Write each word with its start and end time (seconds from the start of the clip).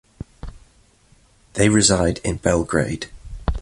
They 1.53 1.69
reside 1.69 2.17
in 2.23 2.37
Belgrade. 2.37 3.11